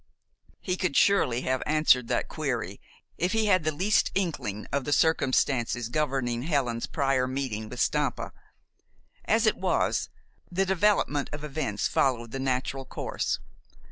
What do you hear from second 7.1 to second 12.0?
meeting with Stampa. As it was, the development of events